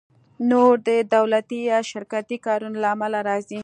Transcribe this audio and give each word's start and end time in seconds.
نور 0.49 0.73
د 0.87 0.89
دولتي 1.15 1.59
یا 1.71 1.79
شرکتي 1.91 2.37
کارونو 2.45 2.77
له 2.83 2.87
امله 2.95 3.19
راځي 3.29 3.59